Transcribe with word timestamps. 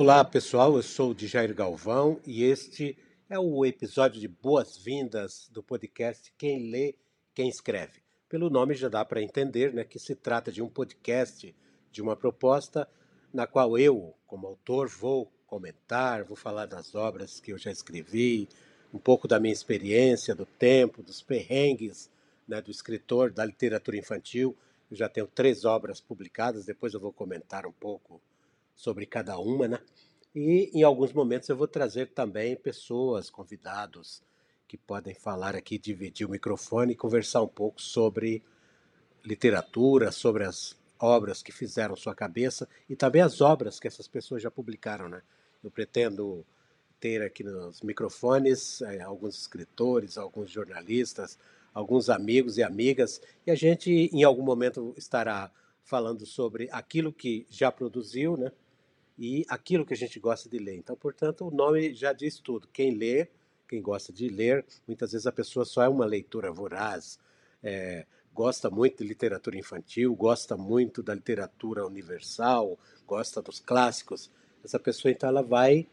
Olá 0.00 0.24
pessoal, 0.24 0.76
eu 0.76 0.82
sou 0.84 1.10
o 1.10 1.18
Jair 1.18 1.52
Galvão 1.52 2.20
e 2.24 2.44
este 2.44 2.96
é 3.28 3.36
o 3.36 3.66
episódio 3.66 4.20
de 4.20 4.28
boas-vindas 4.28 5.50
do 5.52 5.60
podcast 5.60 6.32
Quem 6.38 6.70
Lê, 6.70 6.94
Quem 7.34 7.48
Escreve. 7.48 8.00
Pelo 8.28 8.48
nome 8.48 8.74
já 8.74 8.88
dá 8.88 9.04
para 9.04 9.20
entender 9.20 9.74
né, 9.74 9.82
que 9.82 9.98
se 9.98 10.14
trata 10.14 10.52
de 10.52 10.62
um 10.62 10.68
podcast, 10.68 11.52
de 11.90 12.00
uma 12.00 12.14
proposta 12.14 12.88
na 13.34 13.44
qual 13.44 13.76
eu, 13.76 14.14
como 14.24 14.46
autor, 14.46 14.86
vou 14.86 15.32
comentar, 15.48 16.22
vou 16.22 16.36
falar 16.36 16.66
das 16.66 16.94
obras 16.94 17.40
que 17.40 17.52
eu 17.52 17.58
já 17.58 17.72
escrevi, 17.72 18.48
um 18.94 19.00
pouco 19.00 19.26
da 19.26 19.40
minha 19.40 19.52
experiência, 19.52 20.32
do 20.32 20.46
tempo, 20.46 21.02
dos 21.02 21.20
perrengues 21.22 22.08
né, 22.46 22.62
do 22.62 22.70
escritor, 22.70 23.32
da 23.32 23.44
literatura 23.44 23.96
infantil. 23.96 24.56
Eu 24.88 24.96
já 24.96 25.08
tenho 25.08 25.26
três 25.26 25.64
obras 25.64 26.00
publicadas, 26.00 26.64
depois 26.64 26.94
eu 26.94 27.00
vou 27.00 27.12
comentar 27.12 27.66
um 27.66 27.72
pouco 27.72 28.22
sobre 28.78 29.04
cada 29.04 29.36
uma, 29.38 29.66
né? 29.66 29.80
E 30.32 30.70
em 30.72 30.84
alguns 30.84 31.12
momentos 31.12 31.48
eu 31.48 31.56
vou 31.56 31.66
trazer 31.66 32.06
também 32.10 32.54
pessoas, 32.54 33.28
convidados, 33.28 34.22
que 34.68 34.78
podem 34.78 35.14
falar 35.14 35.56
aqui, 35.56 35.76
dividir 35.76 36.26
o 36.26 36.30
microfone 36.30 36.92
e 36.92 36.96
conversar 36.96 37.42
um 37.42 37.48
pouco 37.48 37.82
sobre 37.82 38.40
literatura, 39.24 40.12
sobre 40.12 40.44
as 40.44 40.76
obras 41.00 41.42
que 41.42 41.50
fizeram 41.50 41.96
sua 41.96 42.14
cabeça 42.14 42.68
e 42.88 42.94
também 42.94 43.20
as 43.20 43.40
obras 43.40 43.80
que 43.80 43.88
essas 43.88 44.06
pessoas 44.06 44.42
já 44.42 44.50
publicaram, 44.50 45.08
né? 45.08 45.22
Eu 45.62 45.72
pretendo 45.72 46.46
ter 47.00 47.20
aqui 47.22 47.42
nos 47.42 47.82
microfones 47.82 48.80
é, 48.82 49.00
alguns 49.00 49.36
escritores, 49.40 50.16
alguns 50.16 50.50
jornalistas, 50.50 51.36
alguns 51.74 52.08
amigos 52.08 52.58
e 52.58 52.62
amigas, 52.62 53.20
e 53.44 53.50
a 53.50 53.56
gente 53.56 53.90
em 54.12 54.22
algum 54.22 54.42
momento 54.42 54.94
estará 54.96 55.50
falando 55.82 56.24
sobre 56.24 56.68
aquilo 56.70 57.12
que 57.12 57.44
já 57.50 57.72
produziu, 57.72 58.36
né? 58.36 58.52
E 59.18 59.44
aquilo 59.48 59.84
que 59.84 59.94
a 59.94 59.96
gente 59.96 60.20
gosta 60.20 60.48
de 60.48 60.58
ler. 60.58 60.76
Então, 60.76 60.96
portanto, 60.96 61.46
o 61.46 61.50
nome 61.50 61.92
já 61.92 62.12
diz 62.12 62.38
tudo. 62.38 62.68
Quem 62.72 62.94
lê, 62.94 63.28
quem 63.68 63.82
gosta 63.82 64.12
de 64.12 64.28
ler, 64.28 64.64
muitas 64.86 65.12
vezes 65.12 65.26
a 65.26 65.32
pessoa 65.32 65.64
só 65.64 65.82
é 65.82 65.88
uma 65.88 66.06
leitora 66.06 66.52
voraz, 66.52 67.18
é, 67.62 68.06
gosta 68.32 68.70
muito 68.70 69.02
de 69.02 69.08
literatura 69.08 69.58
infantil, 69.58 70.14
gosta 70.14 70.56
muito 70.56 71.02
da 71.02 71.14
literatura 71.14 71.84
universal, 71.84 72.78
gosta 73.06 73.42
dos 73.42 73.58
clássicos. 73.58 74.30
Essa 74.64 74.78
pessoa, 74.78 75.10
então, 75.10 75.28
ela 75.28 75.42
vai 75.42 75.86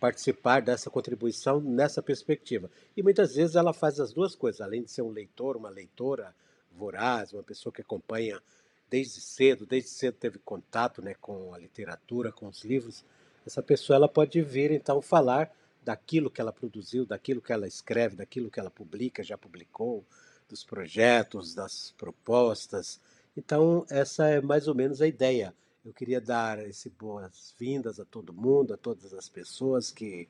participar 0.00 0.60
dessa 0.60 0.90
contribuição 0.90 1.60
nessa 1.60 2.02
perspectiva. 2.02 2.68
E 2.96 3.02
muitas 3.02 3.36
vezes 3.36 3.54
ela 3.54 3.72
faz 3.72 4.00
as 4.00 4.12
duas 4.12 4.34
coisas, 4.34 4.60
além 4.60 4.82
de 4.82 4.90
ser 4.90 5.02
um 5.02 5.10
leitor, 5.10 5.56
uma 5.56 5.70
leitora 5.70 6.34
voraz, 6.72 7.32
uma 7.32 7.42
pessoa 7.42 7.72
que 7.72 7.80
acompanha 7.80 8.42
desde 8.90 9.20
cedo, 9.20 9.66
desde 9.66 9.90
cedo 9.90 10.16
teve 10.18 10.38
contato 10.38 11.02
né, 11.02 11.14
com 11.20 11.52
a 11.54 11.58
literatura, 11.58 12.30
com 12.30 12.46
os 12.46 12.62
livros, 12.64 13.04
essa 13.46 13.62
pessoa 13.62 13.96
ela 13.96 14.08
pode 14.08 14.40
vir 14.40 14.70
então 14.70 15.02
falar 15.02 15.54
daquilo 15.82 16.30
que 16.30 16.40
ela 16.40 16.52
produziu, 16.52 17.04
daquilo 17.04 17.42
que 17.42 17.52
ela 17.52 17.66
escreve, 17.66 18.16
daquilo 18.16 18.50
que 18.50 18.58
ela 18.58 18.70
publica, 18.70 19.22
já 19.22 19.36
publicou, 19.36 20.04
dos 20.48 20.64
projetos, 20.64 21.54
das 21.54 21.92
propostas. 21.98 23.00
Então, 23.36 23.84
essa 23.90 24.26
é 24.28 24.40
mais 24.40 24.66
ou 24.66 24.74
menos 24.74 25.02
a 25.02 25.06
ideia. 25.06 25.54
Eu 25.84 25.92
queria 25.92 26.20
dar 26.20 26.58
esse 26.66 26.88
boas-vindas 26.88 28.00
a 28.00 28.04
todo 28.04 28.32
mundo, 28.32 28.72
a 28.72 28.76
todas 28.76 29.12
as 29.12 29.28
pessoas 29.28 29.90
que 29.90 30.26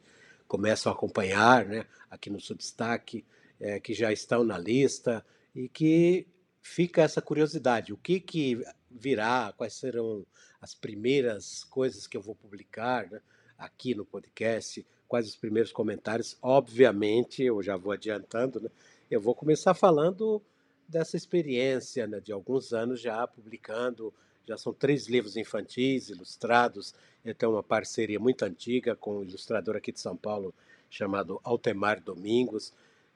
começam 0.48 0.91
a 0.91 0.94
acompanhar 0.94 1.64
né, 1.66 1.86
aqui 2.10 2.28
no 2.28 2.41
Substack, 2.41 3.25
é, 3.60 3.78
que 3.78 3.94
já 3.94 4.12
estão 4.12 4.42
na 4.42 4.58
lista 4.58 5.25
e 5.55 5.69
que 5.69 6.27
fica 6.65 7.03
essa 7.03 7.20
curiosidade. 7.20 7.93
O 7.93 7.97
que, 7.97 8.19
que 8.19 8.65
virá? 8.91 9.53
Quais 9.57 9.75
serão 9.75 10.27
as 10.61 10.75
primeiras 10.75 11.62
coisas 11.62 12.06
que 12.06 12.17
eu 12.17 12.23
vou 12.23 12.34
publicar 12.34 13.09
né, 13.11 13.21
aqui 13.56 13.95
no 13.95 14.05
podcast? 14.05 14.84
Quais 15.06 15.29
os 15.29 15.37
primeiros 15.37 15.71
comentários? 15.71 16.39
Obviamente, 16.41 17.43
eu 17.43 17.62
já 17.62 17.77
vou 17.77 17.93
adiantando, 17.93 18.61
né, 18.61 18.71
eu 19.11 19.21
vou 19.21 19.34
começar 19.34 19.75
falando 19.75 20.43
dessa 20.88 21.19
experiência 21.19 22.06
né, 22.06 22.19
de 22.19 22.33
alguns 22.33 22.72
anos 22.72 22.99
já 22.99 23.27
publicando. 23.27 24.12
Já 24.49 24.56
são 24.56 24.72
três 24.72 25.06
livros 25.06 25.37
infantis 25.37 26.09
ilustrados. 26.09 26.94
Eu 27.22 27.34
tenho 27.34 27.53
uma 27.53 27.62
parceria 27.62 28.19
muito 28.19 28.43
antiga 28.43 28.97
com 28.97 29.19
um 29.19 29.22
ilustrador 29.22 29.77
aqui 29.77 29.93
de 29.93 30.00
São 30.00 30.17
Paulo 30.17 30.53
chamado 30.88 31.38
Altemar 31.44 32.03
Domingos. 32.03 32.72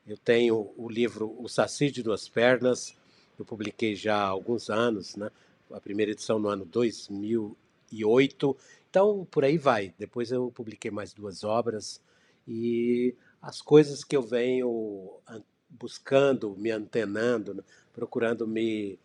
Eu 0.06 0.18
tenho 0.18 0.72
o 0.76 0.88
livro 0.88 1.34
O 1.38 1.48
Saci 1.48 1.90
de 1.90 2.02
Duas 2.02 2.28
Pernas, 2.28 2.97
eu 3.38 3.44
publiquei 3.44 3.94
já 3.94 4.16
há 4.16 4.26
alguns 4.26 4.70
anos, 4.70 5.16
né? 5.16 5.30
A 5.70 5.80
primeira 5.80 6.12
edição 6.12 6.38
no 6.38 6.48
ano 6.48 6.64
2008. 6.64 8.56
Então, 8.90 9.26
por 9.30 9.44
aí 9.44 9.58
vai. 9.58 9.94
Depois 9.98 10.32
eu 10.32 10.50
publiquei 10.50 10.90
mais 10.90 11.12
duas 11.12 11.44
obras 11.44 12.00
e 12.46 13.14
as 13.40 13.60
coisas 13.60 14.02
que 14.02 14.16
eu 14.16 14.22
venho 14.22 15.20
buscando, 15.68 16.56
me 16.56 16.70
antenando, 16.70 17.54
né? 17.54 17.62
procurando 17.92 18.46
me, 18.46 18.98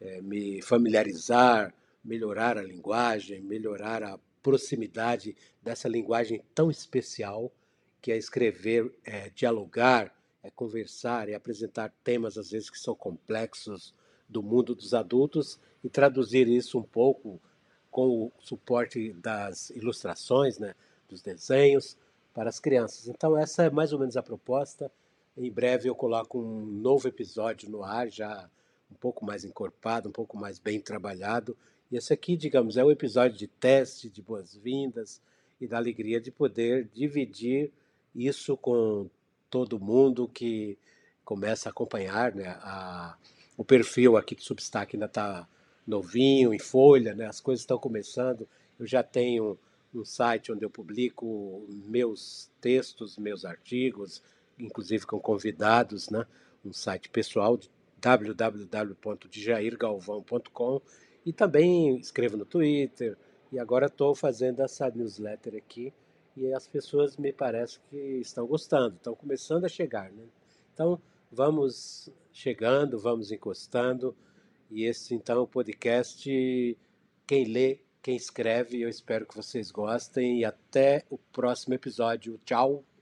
é, 0.00 0.20
me 0.20 0.60
familiarizar, 0.62 1.72
melhorar 2.04 2.58
a 2.58 2.62
linguagem, 2.62 3.40
melhorar 3.40 4.02
a 4.02 4.18
proximidade 4.42 5.36
dessa 5.62 5.88
linguagem 5.88 6.42
tão 6.54 6.70
especial 6.70 7.52
que 8.00 8.10
é 8.10 8.16
escrever, 8.16 8.92
é, 9.04 9.30
dialogar, 9.30 10.12
é 10.42 10.50
conversar, 10.50 11.28
é 11.28 11.34
apresentar 11.34 11.92
temas 12.02 12.36
às 12.36 12.50
vezes 12.50 12.68
que 12.68 12.78
são 12.78 12.94
complexos 12.94 13.94
do 14.28 14.42
mundo 14.42 14.74
dos 14.74 14.94
adultos 14.94 15.58
e 15.84 15.88
traduzir 15.88 16.48
isso 16.48 16.78
um 16.78 16.82
pouco 16.82 17.40
com 17.90 18.24
o 18.26 18.32
suporte 18.40 19.12
das 19.12 19.70
ilustrações, 19.70 20.58
né, 20.58 20.74
dos 21.08 21.20
desenhos 21.22 21.96
para 22.32 22.48
as 22.48 22.58
crianças. 22.58 23.06
Então 23.06 23.36
essa 23.36 23.64
é 23.64 23.70
mais 23.70 23.92
ou 23.92 23.98
menos 23.98 24.16
a 24.16 24.22
proposta. 24.22 24.90
Em 25.36 25.50
breve 25.50 25.88
eu 25.88 25.94
coloco 25.94 26.38
um 26.38 26.64
novo 26.64 27.06
episódio 27.06 27.70
no 27.70 27.84
ar, 27.84 28.08
já 28.08 28.48
um 28.90 28.94
pouco 28.94 29.24
mais 29.24 29.44
encorpado, 29.44 30.08
um 30.08 30.12
pouco 30.12 30.36
mais 30.36 30.58
bem 30.58 30.80
trabalhado. 30.80 31.56
E 31.90 31.96
esse 31.96 32.12
aqui, 32.12 32.36
digamos, 32.36 32.76
é 32.76 32.84
o 32.84 32.90
episódio 32.90 33.36
de 33.36 33.46
teste, 33.46 34.08
de 34.08 34.22
boas-vindas 34.22 35.20
e 35.60 35.66
da 35.66 35.76
alegria 35.76 36.20
de 36.20 36.30
poder 36.30 36.88
dividir 36.92 37.70
isso 38.14 38.56
com 38.56 39.08
todo 39.52 39.78
mundo 39.78 40.26
que 40.26 40.76
começa 41.22 41.68
a 41.68 41.70
acompanhar 41.70 42.34
né, 42.34 42.56
a, 42.62 43.14
o 43.54 43.62
perfil 43.62 44.16
aqui 44.16 44.34
do 44.34 44.42
Substack 44.42 44.96
ainda 44.96 45.04
está 45.04 45.46
novinho, 45.86 46.54
em 46.54 46.58
folha, 46.58 47.14
né, 47.14 47.26
as 47.26 47.38
coisas 47.38 47.60
estão 47.60 47.76
começando. 47.76 48.48
Eu 48.80 48.86
já 48.86 49.02
tenho 49.02 49.58
um 49.94 50.06
site 50.06 50.50
onde 50.50 50.64
eu 50.64 50.70
publico 50.70 51.66
meus 51.68 52.50
textos, 52.62 53.18
meus 53.18 53.44
artigos, 53.44 54.22
inclusive 54.58 55.04
com 55.04 55.20
convidados, 55.20 56.08
né, 56.08 56.26
um 56.64 56.72
site 56.72 57.10
pessoal 57.10 57.60
www.djairgalvão.com 58.00 60.80
e 61.26 61.32
também 61.32 61.98
escrevo 61.98 62.38
no 62.38 62.46
Twitter 62.46 63.18
e 63.52 63.58
agora 63.58 63.84
estou 63.84 64.14
fazendo 64.14 64.62
essa 64.62 64.90
newsletter 64.90 65.56
aqui 65.56 65.92
e 66.36 66.52
as 66.52 66.66
pessoas 66.66 67.16
me 67.16 67.32
parece 67.32 67.78
que 67.90 67.96
estão 67.96 68.46
gostando, 68.46 68.96
estão 68.96 69.14
começando 69.14 69.64
a 69.64 69.68
chegar, 69.68 70.10
né? 70.10 70.24
Então 70.72 71.00
vamos 71.30 72.08
chegando, 72.32 72.98
vamos 72.98 73.30
encostando 73.30 74.14
e 74.70 74.84
esse 74.84 75.14
então 75.14 75.36
é 75.38 75.40
o 75.40 75.46
podcast 75.46 76.78
quem 77.26 77.44
lê, 77.44 77.80
quem 78.02 78.16
escreve. 78.16 78.80
Eu 78.80 78.88
espero 78.88 79.26
que 79.26 79.36
vocês 79.36 79.70
gostem 79.70 80.40
e 80.40 80.44
até 80.44 81.04
o 81.10 81.18
próximo 81.18 81.74
episódio. 81.74 82.38
Tchau. 82.44 82.84